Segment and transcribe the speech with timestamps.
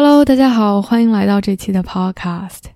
[0.00, 2.66] Hello，大家好，欢迎来到这期的 Podcast。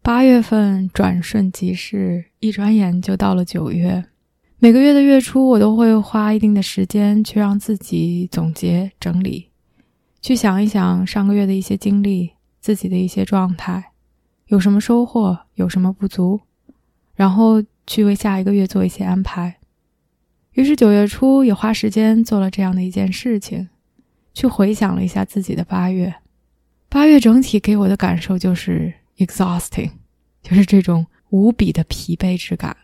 [0.00, 4.04] 八月份转瞬即逝，一转眼就到了九月。
[4.60, 9.48] 每个月的月初，我都会花一定的时间去让自己总结整理，
[10.22, 13.90] 去想一想上个月的一些经历，自己的一些状态，
[14.46, 16.42] 有什么收获，有什么不足，
[17.16, 19.56] 然后去为下一个月做一些安排。
[20.52, 23.68] 于是九月初也花时间做了这样的一件事情，
[24.32, 26.14] 去回想了一下自己的八月。
[26.90, 29.90] 八月整体给我的感受就是 exhausting，
[30.42, 32.74] 就是这种无比的疲惫之感。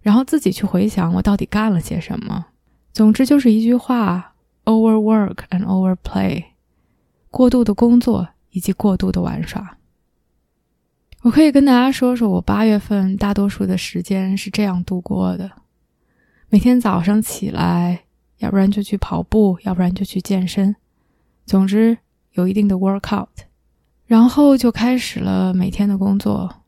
[0.00, 2.46] 然后自己去回想我到底干了些什么。
[2.92, 4.34] 总之就是一句话
[4.64, 6.44] ：overwork and overplay，
[7.30, 9.78] 过度的工作以及过度的玩耍。
[11.22, 15.50] 我可以跟大家说说我八月份大多数的时间是这样度过的：
[16.48, 18.04] 每天早上起来，
[18.38, 20.76] 要不然就去跑步，要不然就去健身。
[21.44, 21.98] 总之。
[22.32, 23.28] 有一定的 workout，
[24.06, 26.62] 然后就开始了每天的工作，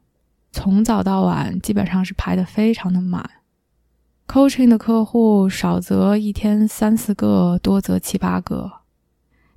[0.51, 3.29] 从早到晚基本上是排的非常的满。
[4.27, 8.71] coaching 的客户少则一天三四个，多则七八个。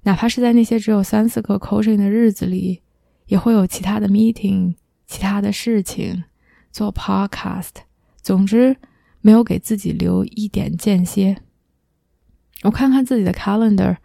[0.03, 2.81] 哪怕是在那些只有三四个 coaching 的日子里，
[3.27, 4.75] 也会有其他的 meeting、
[5.07, 6.23] 其他的事情，
[6.71, 7.71] 做 podcast。
[8.21, 8.77] 总之，
[9.21, 11.37] 没有给自己留一点间歇。
[12.63, 13.97] 我看看自己的 calendar。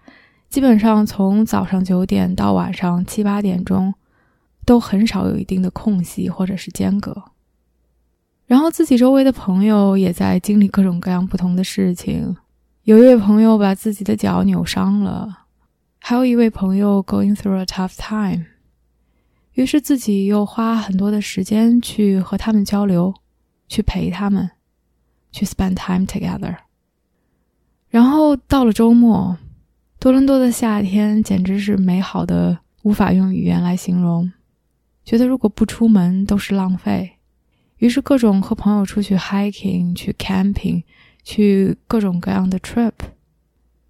[0.51, 3.95] 基本上从早上九点到晚上七八点钟，
[4.67, 7.23] 都很少有一定的空隙或者是间隔。
[8.47, 12.37] 然后自己周围的朋友也在经历各种各样不同的事情。
[12.83, 15.45] 有一位朋友把自己的脚扭伤了，
[16.01, 18.47] 还有一位朋友 going through a tough time。
[19.53, 23.15] 于是自己又花很多的时间去和他们交流，
[23.69, 24.51] 去陪他们，
[25.31, 26.57] 去 spend time together。
[27.89, 29.39] 然后到了周末。
[30.01, 34.33] 多伦多的夏天简直是美好的，无法用语言来形容。
[35.05, 37.19] 觉得如果不出门都是浪费，
[37.77, 40.85] 于是各种和朋友出去 hiking、去 camping、
[41.23, 42.95] 去各种各样的 trip。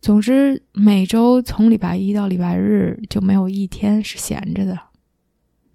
[0.01, 4.77] 总之，每周从礼拜一到礼拜日就没有一天是闲着的。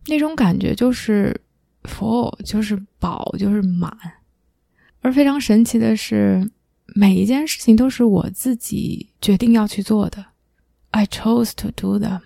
[0.07, 1.39] 那种感觉就是
[1.83, 3.89] full，就是饱，就是满。
[4.99, 6.51] 而非常神奇的是。
[6.93, 10.25] 每一件事情都是我自己决定要去做的
[10.91, 12.21] ，I chose to do them。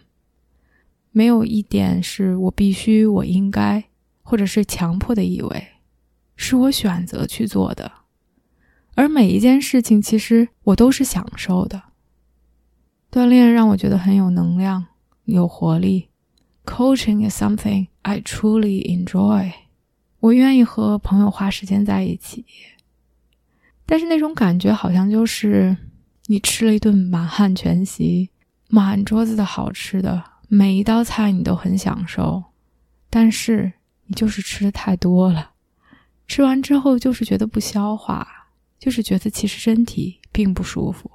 [1.12, 3.86] 没有一点是我必须、我应该，
[4.22, 5.68] 或者是强迫的意味，
[6.36, 7.92] 是我选择去做的。
[8.96, 11.82] 而每一件事情，其实我都是享受的。
[13.12, 14.86] 锻炼让我觉得很有能量、
[15.24, 16.10] 有活力。
[16.66, 19.54] Coaching is something I truly enjoy。
[20.20, 22.46] 我愿意和朋友花时间在一起。
[23.90, 25.76] 但是那种感觉好像就是
[26.28, 28.30] 你吃了一顿满汉全席，
[28.68, 32.44] 满桌子的好吃的，每一道菜你都很享受，
[33.10, 33.74] 但是
[34.06, 35.54] 你就是吃的太多了，
[36.28, 38.28] 吃完之后就是觉得不消化，
[38.78, 41.10] 就是觉得其实身体并不舒服。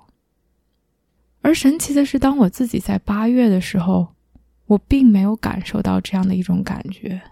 [1.43, 4.17] 而神奇的是，当我自己在八月的时候，
[4.67, 7.23] 我并没有感受到这样的一种感觉，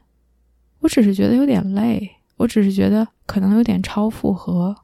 [0.78, 4.76] 我只是觉得有点累，我只是觉得可能有点超负荷。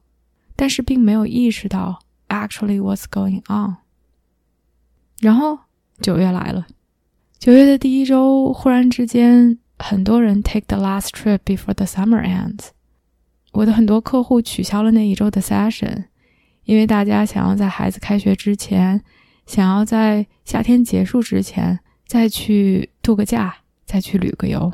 [0.59, 3.77] 但是并没有意识到 actually what's going on。
[5.21, 5.57] 然后
[6.01, 6.67] 九月来了，
[7.39, 12.71] 九月的第一周，忽然之间，很多人 take the last trip before the summer ends。
[13.53, 16.07] 我的很多客户取消了那一周的 session，
[16.65, 19.01] 因为大家想要在孩子开学之前，
[19.47, 24.73] 想要在夏天结束之前再去度个假，再去旅个游。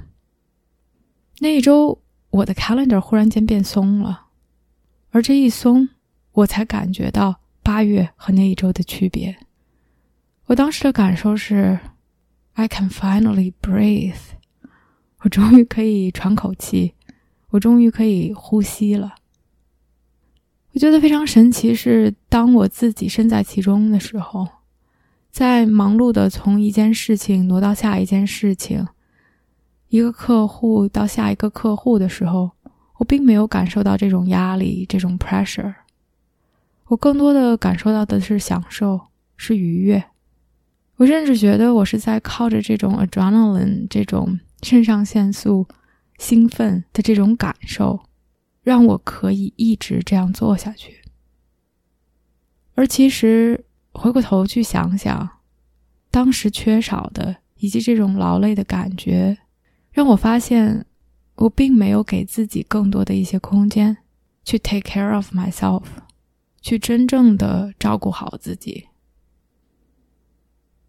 [1.41, 2.01] 那一周，
[2.31, 4.24] 我的 calendar 忽然间变松了。
[5.15, 5.91] 而这一松，
[6.33, 9.37] 我才感觉到八月和那一周的区别。
[10.47, 11.79] 我当时的感受是
[12.55, 14.17] ，I can finally breathe，
[15.21, 16.95] 我终于可以喘口气，
[17.51, 19.15] 我终于可以呼吸了。
[20.73, 24.49] 我觉得非常神奇，是当我自己身在其中的时候，
[25.31, 28.89] 在忙碌的从一件事情挪到下一件事情，
[29.91, 32.51] 一个客户到下一个客户的时候。
[32.99, 35.75] 我并没有感受到这种压力，这种 pressure。
[36.87, 40.05] 我更多的感受到的是享受，是愉悦。
[40.97, 45.67] 我甚至觉得我是在靠着这种 adrenaline 这种肾上腺素
[46.19, 48.01] 兴奋的这种感受，
[48.63, 51.03] 让我可以一直这样做下去。
[52.77, 55.29] 而其实回过头去想想，
[56.11, 59.39] 当时缺少的以及这种劳累的感觉，
[59.91, 60.87] 让我发现
[61.37, 63.97] 我并没有给自己更多的一些空间
[64.45, 65.83] 去 take care of myself，
[66.61, 68.89] 去真正的照顾好自己。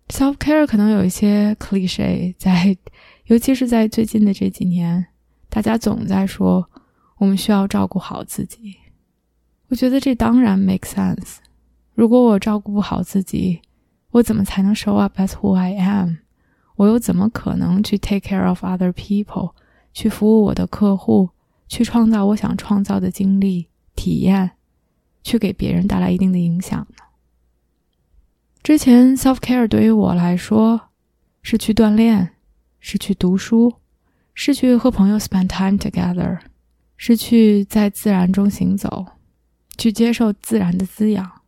[0.10, 2.78] Self care 可能有一些 cliche，在
[3.26, 5.08] 尤其是在最近的这几年，
[5.50, 6.70] 大家总在说
[7.18, 8.76] 我们需要照顾好自己。
[9.70, 11.38] 我觉得这当然 make sense。
[11.96, 13.62] 如果我照顾不好自己，
[14.12, 16.18] 我怎么才能 show up as who I am？
[16.76, 19.54] 我又怎么可能去 take care of other people，
[19.96, 21.30] 去服务我的客户，
[21.70, 24.52] 去创造我想创造的经历体验，
[25.24, 27.06] 去给别人带来一定的影响呢？
[28.62, 30.90] 之前 self care 对于我来说，
[31.42, 32.34] 是去锻炼，
[32.82, 33.76] 是去读书，
[34.34, 36.40] 是去和朋友 spend time together，
[36.98, 39.06] 是去在自然中行走，
[39.78, 41.42] 去接受自然的滋养。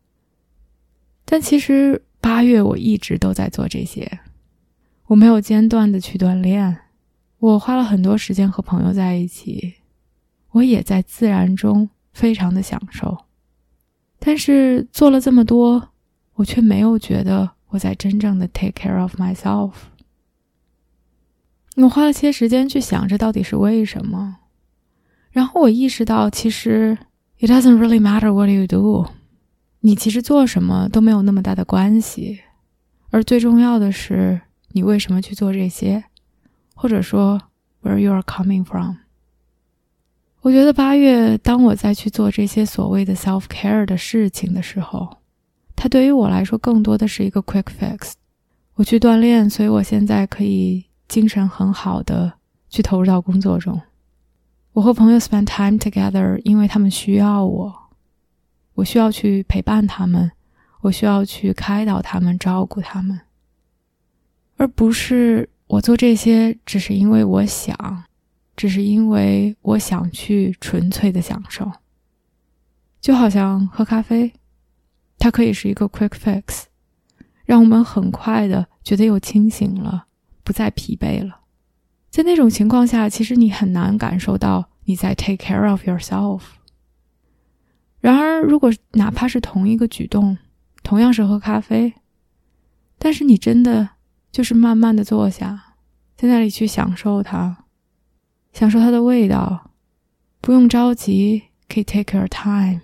[1.26, 4.20] 但其实八月我一直都在做这些，
[5.08, 6.78] 我没有间断的去锻炼，
[7.38, 9.74] 我花了很多时间和朋友在一起，
[10.50, 13.24] 我也在自然中非常的享受。
[14.18, 15.90] 但是做了这么多。
[16.38, 19.72] 我却没有觉得我在真正的 take care of myself。
[21.74, 24.36] 我花了些时间去想这到底是为什么，
[25.32, 26.96] 然后我意识到，其实
[27.40, 29.04] it doesn't really matter what you do，
[29.80, 32.38] 你其实做什么都没有那么大的关系，
[33.10, 36.04] 而最重要的是你为什么去做这些，
[36.80, 37.40] 或者说
[37.82, 38.94] where you are coming from。
[40.42, 45.18] 我觉得八月，当我在去做这些所谓的 self care 的事情的时候。
[45.74, 48.12] 它对于我来说更多的是一个 quick fix。
[48.74, 52.32] 我去锻炼，所以我现在可以精神很好的
[52.68, 53.80] 去投入到工作中。
[54.72, 57.74] 我和朋友 spend time together，因为他们需要我，
[58.74, 60.30] 我需要去陪伴他们，
[60.82, 63.20] 我需要去开导他们，照顾他们，
[64.56, 68.04] 而不是我做这些只是因为我想，
[68.56, 71.70] 只是因为我想去纯粹的享受，
[73.00, 74.32] 就好像喝咖啡。
[75.18, 76.64] 它可以是一个 quick fix，
[77.44, 80.06] 让我们很快的觉得又清醒了，
[80.42, 81.40] 不再疲惫了。
[82.08, 86.42] 在那种情况下，其实你很难感受到你在 take care of yourself。
[88.00, 90.38] 然而，如果哪怕是同一个举动，
[90.82, 91.92] 同样是喝咖啡，
[92.96, 93.90] 但是你真的
[94.30, 95.74] 就是慢慢的坐下，
[96.16, 97.64] 在那里去享受它，
[98.52, 99.70] 享受它的味道，
[100.40, 102.82] 不用着急，可以 take your time。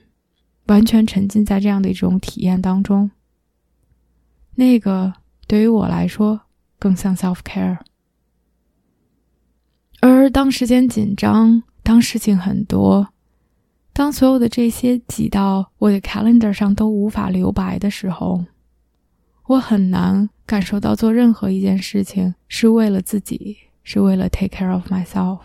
[0.67, 3.11] 完全沉浸在这样的一种体验当中，
[4.55, 5.12] 那个
[5.46, 6.41] 对于我来说
[6.79, 7.81] 更像 self care。
[10.00, 13.08] 而当时间紧张，当事情很多，
[13.93, 18.47] 当所有的这些挤到我的 calendar 上都无法留白的时候，
[19.49, 25.41] 我很难感受到做任何一件事情是为了自己，是为了 take care of myself。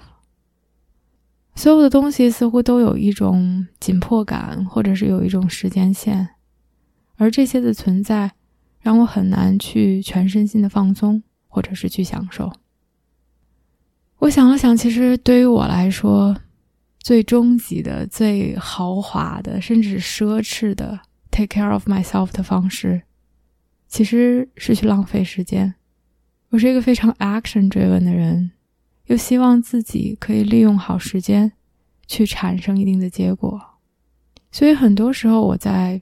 [1.55, 6.29] 所有的东西似乎都有一种紧迫感，或者是有一种时间线，
[7.17, 8.31] 而这些的存在
[8.79, 12.51] 让我很难去全身心的放松，或者是去享受。
[14.19, 16.35] 我想了想，其实对于我来说，
[16.99, 20.99] 最终极的、最豪华的，甚至奢侈的
[21.31, 23.01] take care of myself 的方式，
[23.89, 25.75] 其实是去浪费时间。
[26.49, 28.51] 我是一个非常 action driven 的人。
[29.07, 31.51] 又希望自己可以利用好时间，
[32.05, 33.59] 去产生一定的结果，
[34.51, 35.99] 所以很多时候我在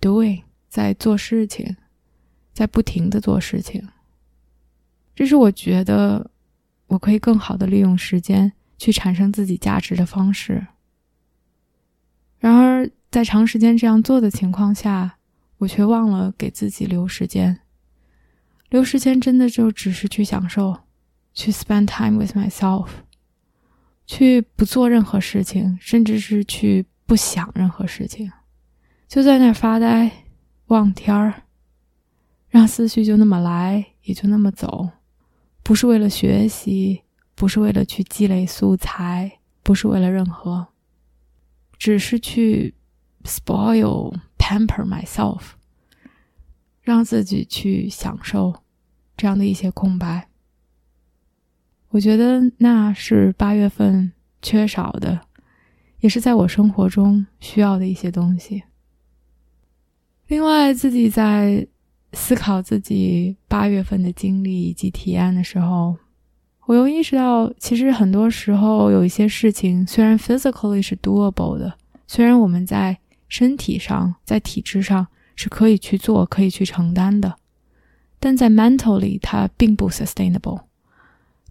[0.00, 1.76] doing，在做事情，
[2.54, 3.86] 在不停的做事情。
[5.14, 6.30] 这是我觉得
[6.86, 10.66] 我可以更好的利用时间去产生自己价值的方式。
[12.38, 15.17] 然而，在长时间这样做的情况下，
[15.58, 17.60] 我却忘了给自己留时间。
[18.70, 20.80] 留时间真的就只是去享受。
[21.34, 22.88] 去 spend time with myself，
[24.04, 28.32] 去不做任何事情，甚至是去不想任何事情，
[29.06, 30.24] 就在那发呆、
[30.66, 31.44] 望天儿，
[32.48, 34.90] 让思绪就那么来，也就那么走，
[35.62, 37.02] 不是为了学习，
[37.36, 40.66] 不是为了去积累素材，不是为了任何，
[41.78, 42.74] 只是去
[43.22, 44.12] spoil
[44.48, 45.40] pamper myself，
[46.80, 48.62] 让自己去享受
[49.14, 50.28] 这样的一些空白。
[51.90, 55.20] 我觉得那是八月份缺少的，
[56.00, 58.62] 也是在我生活中需要的一些东西。
[60.28, 61.66] 另外，自己在
[62.14, 65.94] 思考自己八月份的经历以及体验的时候，
[66.64, 71.76] 我又意识到，其实很多时候有一些事情，虽然 physically 是 doable 的，
[72.06, 72.98] 虽然我们在
[73.28, 75.06] 身体上、在体质上
[75.36, 77.36] 是可以去做、可以去承担的，
[78.18, 80.62] 但在 mentally 它并不 sustainable。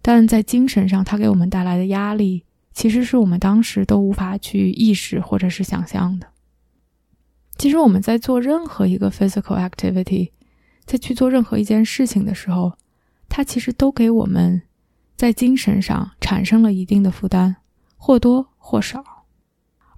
[0.02, 6.28] 但在精神上，它给我们带来的压力，其实是我们当时都无法去意识或者是想象的。
[7.56, 10.30] 其实我们在做任何一个 physical activity，
[10.84, 12.74] 在去做任何一件事情的时候，
[13.28, 14.62] 它其实都给我们
[15.16, 17.56] 在精神上产生了一定的负担，
[17.96, 19.17] 或多或少。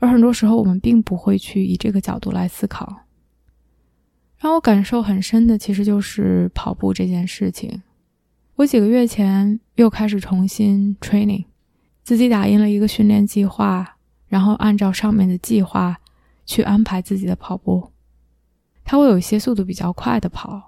[0.01, 3.07] 而很多时候，我们并不会去以这个角度来思考。
[4.39, 7.81] 让我感受很深的，其实就是跑步这件事情。
[8.57, 11.45] 我几个月前又开始重新 training，
[12.03, 15.99] 自己打印了一个训练计划，然后按照上面的计划。
[16.47, 17.93] 去安排自己的跑步，
[18.83, 20.67] 它会有一些速度比较快的跑，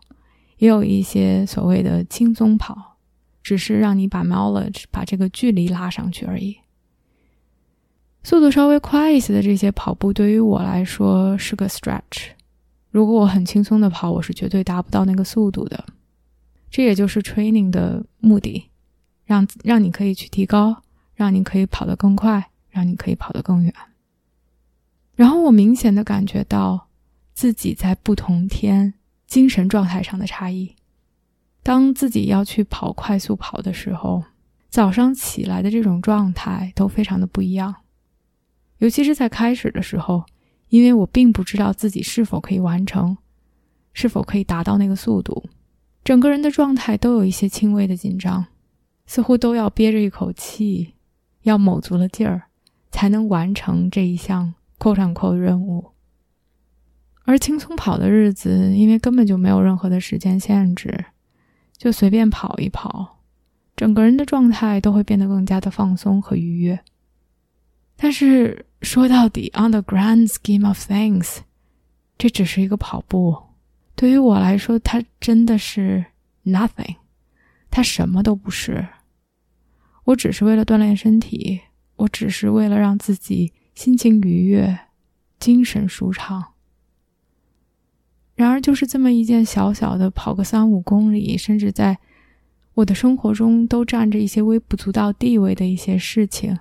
[0.59, 2.99] 也有一些所谓的轻松跑，
[3.43, 6.57] 只是让你把 mileage 把这个距离拉上去而已。
[8.23, 12.29] 速度稍微快一些的这些跑步，对于我来说是个 stretch。
[12.91, 15.85] 如果我很轻松的跑，我是绝对达不到那个速度的。
[16.71, 18.71] 这也就是 training 的目的，
[19.25, 20.83] 让让你可以去提高，
[21.15, 23.75] 让你可以跑得更快，让你可以跑得更远。
[25.15, 26.89] 然后我明显的感觉到
[27.35, 28.95] 自己在不同天
[29.27, 30.75] 精神状态上的差异。
[31.63, 34.25] 当自己要去跑快速跑的时候，
[34.69, 37.75] 早上起来的这种状态都非常的不一样。
[38.83, 40.25] 尤其是在开始的时候，
[40.69, 43.17] 因为我并不知道自己是否可以完成，
[43.93, 45.45] 是否可以达到那个速度，
[46.03, 48.45] 整个人的状态都有一些轻微的紧张，
[49.07, 50.95] 似乎都要憋着一口气，
[51.43, 52.49] 要卯足了劲儿，
[52.91, 54.55] 才能完成这一项。
[54.79, 55.93] 扣上扣任务，
[57.23, 61.05] 而轻松跑的日子，因为根本就没有任何的时间限制，
[61.77, 63.21] 就随便跑一跑，
[63.77, 66.81] 整个人的状态都会变得更加的放松和愉悦。
[68.03, 71.37] 但是说到底，on the grand scheme of things，
[72.19, 73.41] 这只是一个跑步，
[73.95, 76.05] 对于我来说，它真的是
[76.45, 76.97] nothing，
[77.71, 78.89] 它什么都不是。
[80.03, 81.61] 我只是为了锻炼身体，
[81.95, 83.53] 我只是为了让自己。
[83.73, 84.81] 心情愉悦，
[85.39, 86.55] 精神舒畅。
[88.35, 91.99] 然而，就是这么一件小小的跑个三五公里，甚至在
[92.75, 96.59] 我的生活中都占着一些微不足道地位的一些事情，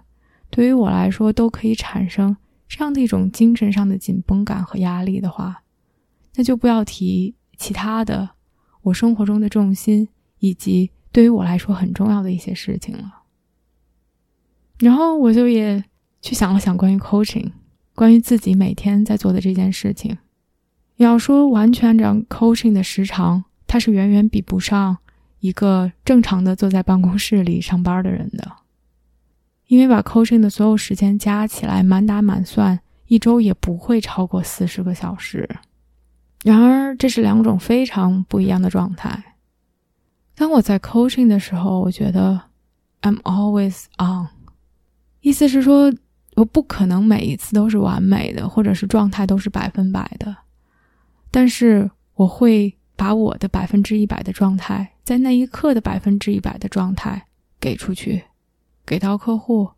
[0.52, 5.64] 对于我来说都可以产生这样的一种精神上的紧绷感和压力的话，
[6.36, 8.30] 那就不要提其他的
[8.84, 13.24] 我生活中的重心以及对于我来说很重要的一些事情了。
[14.78, 15.84] 然后我就也。
[16.24, 17.52] 去想了想关于 coaching，
[17.96, 20.16] 关于自己每天在做的这件事情。
[20.98, 25.00] 要说完全讲 coaching 的时长，它是远远比不上
[25.40, 28.52] 一个正常的坐在办公室里上班的人的。
[29.72, 35.50] 因为把 coaching 的所有时间加起来，满打满算，一周也不会超过四十个小时。
[36.44, 39.38] 然而，这是两种非常不一样的状态。
[40.36, 42.42] 当我在 coaching 的时候，我觉得
[43.02, 44.28] I'm always on，
[45.22, 45.90] 意思是说。
[46.38, 50.34] 我不可能每一次都是完美的，或者是状态都是百分百的，
[51.30, 57.28] 但是我会把我的百分之一百的状态，在那一刻的百分之一百的状态
[57.60, 58.24] 给出去，
[58.92, 59.70] 给到客户，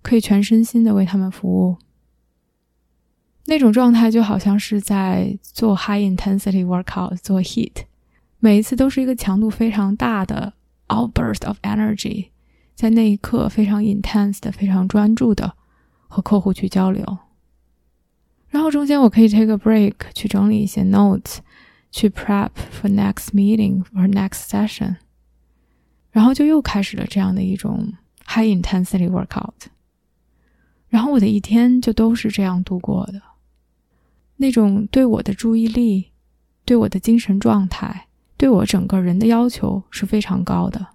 [0.00, 1.76] 可以全身心的为他们服务。
[3.44, 7.84] 那种状态就好像是在做 high intensity workout，做 heat，
[8.38, 10.54] 每一次都是一个强度非常大的
[10.88, 12.30] outburst of energy，
[12.74, 15.56] 在那一刻非常 intense 的、非常专注的。
[16.08, 17.04] 和客户去交流，
[18.48, 21.38] 然后中间我可以 take a break 去整理一些 notes，
[21.90, 24.94] 去 prep for next meeting or next session，
[26.12, 27.92] 然后就又开始了这样的一种
[28.34, 29.52] high intensity workout，
[30.88, 33.22] 然后我的一天就都是这样度过的，
[34.36, 36.10] 那种对我的注意力、
[36.64, 40.86] 对我的精神状态、对我整个人的要求是非常高的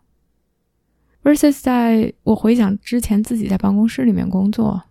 [1.23, 4.83] ，versus 在我回想之前自己在办公室里面工作。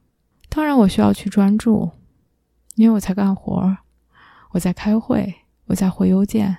[0.49, 1.91] 当然，我需要去专注，
[2.75, 3.77] 因为我在干活，
[4.53, 5.35] 我在开会，
[5.67, 6.57] 我在回邮件。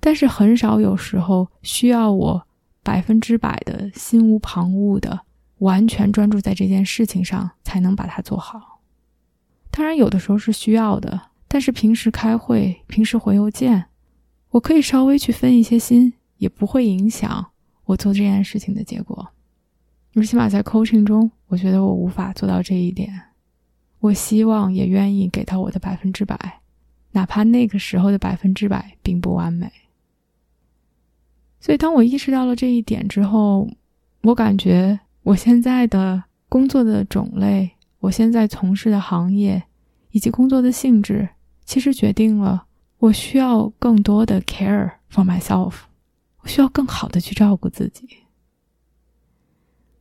[0.00, 2.45] 但是很少有时候需要我
[2.86, 5.18] 百分之百的心无旁骛的
[5.58, 8.80] 完全专注在这件事情上才能把它做好。
[9.72, 13.86] 当然，有的时候是需要的，但是平时开会、平时回邮件，
[14.50, 17.44] 我可以稍微去分一些心，也不会影响
[17.86, 19.26] 我做这件事情的结果。
[20.14, 23.12] 而起码在 coaching 中，我觉得我无法做到这一点。
[23.98, 26.60] 我希望也愿意给到我的百分之百，
[27.10, 29.68] 哪怕那个时候的百分之百并不完美。
[31.66, 33.68] 所以，当我意识到了这一点之后，
[34.22, 39.60] 我感觉我现在的工作的种类，我现在从事的行业，
[40.12, 41.28] 以及工作的性质，
[41.64, 42.66] 其实决定了
[42.98, 45.72] 我需要更多的 care for myself，
[46.42, 48.06] 我需要更好的去照顾自己。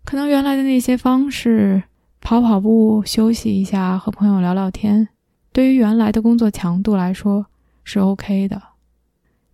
[0.03, 1.81] 可能原来的那些方式，
[2.22, 5.10] 跑跑步、休息一下、和朋友聊聊天。
[5.51, 7.48] 对于原来的工作强度来说
[7.84, 8.62] 是 OK 的，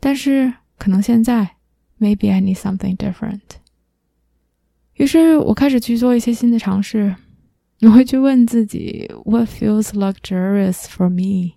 [0.01, 1.55] 但是可能现在
[2.01, 3.39] maybe I need something different。
[4.95, 7.15] 于是我开始去做一些新的尝试，
[7.81, 11.53] 我会去问自己 What feels luxurious for me？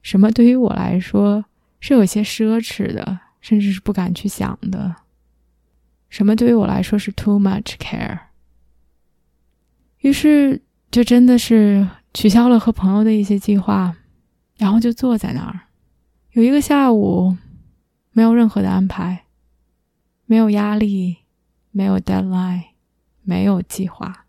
[0.00, 1.44] 什么对于我来说
[1.80, 4.94] 是有些奢侈的，甚至是不敢去想的？
[6.08, 8.20] 什么对于我来说是 too much care？
[9.98, 11.88] 于是就真的是。
[12.12, 13.96] 取消了和朋友的一些计划，
[14.56, 15.60] 然后就坐在那儿，
[16.32, 17.36] 有一个下午，
[18.10, 19.26] 没有任何的安排，
[20.30, 21.16] 没有压力，
[21.72, 22.62] 没有 deadline，
[23.22, 24.26] 没有计划，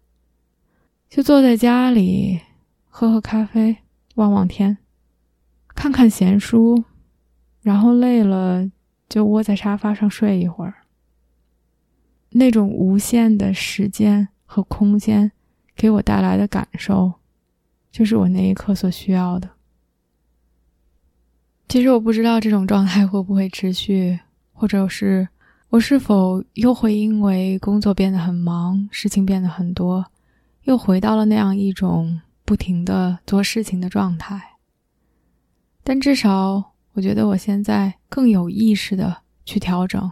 [1.08, 2.42] 就坐在家里，
[2.90, 3.78] 喝喝咖啡，
[4.16, 4.80] 望望天，
[5.76, 6.86] 看看闲书，
[7.62, 8.68] 然后累了
[9.08, 10.74] 就窝在沙发上睡一会儿。
[12.30, 15.32] 那种无限的时间和空间
[15.76, 17.14] 给我带来的感受。
[17.92, 19.52] 就是我那一刻所需要的。
[21.68, 24.20] 其实我不知道这种状态会不会持续，
[24.52, 25.28] 或者是
[25.72, 30.06] 我是否又会因为工作变得很忙，事情变得很多，
[30.64, 34.58] 又回到了那样一种不停的做事情的状态。
[35.82, 40.12] 但至少我觉得我现在更有意识的去调整，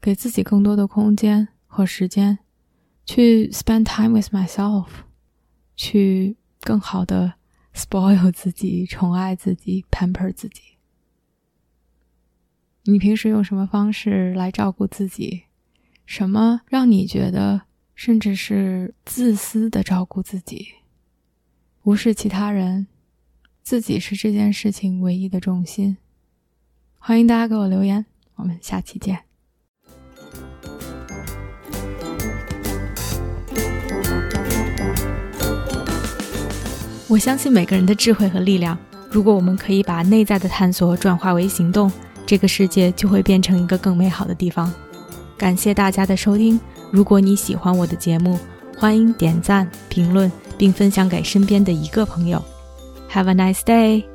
[0.00, 2.38] 给自己更多的空间和时间，
[3.04, 4.86] 去 spend time with myself，
[5.76, 6.36] 去。
[6.64, 7.32] 更好的
[7.74, 10.62] spoil 自己，宠爱自己，pamper 自己。
[12.84, 15.44] 你平时用什么方式来照顾自己？
[16.04, 17.62] 什么让你觉得
[17.94, 20.66] 甚至是自私的照顾自己？
[21.84, 22.88] 无视其他人，
[23.62, 25.96] 自己是这件事情唯一的重心。
[26.98, 29.20] 欢迎大家给我留言，我们下期见。
[37.06, 38.76] 我相信每个人的智慧和力量。
[39.08, 41.92] 如果我们可以把内在的探索转化为行动，
[42.26, 44.72] 这个世界就会变成一个更美好的地方。
[45.36, 46.58] 感谢大家的收听。
[46.90, 48.38] 如果你喜欢我的节目，
[48.76, 52.42] 欢迎点赞、评论并分享给身边的一个朋友。
[53.10, 54.11] Have a nice day.